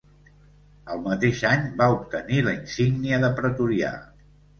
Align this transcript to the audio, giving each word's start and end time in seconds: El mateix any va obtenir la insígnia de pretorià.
El 0.93 1.01
mateix 1.07 1.41
any 1.49 1.67
va 1.81 1.89
obtenir 1.97 2.39
la 2.47 2.53
insígnia 2.61 3.21
de 3.25 3.31
pretorià. 3.41 3.93